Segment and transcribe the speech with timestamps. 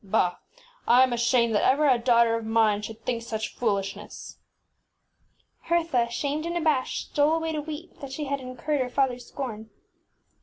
[0.03, 0.37] Bah!
[0.87, 3.77] I am ashamed that ever a daughter of mine 'tlftm Mirabel should think such fool
[3.77, 4.39] ishness!
[4.55, 8.89] ŌĆÖ Hertha, shamed and abashed, stole away to weep, that she had in curred her
[8.89, 9.67] fatherŌĆÖsscorn.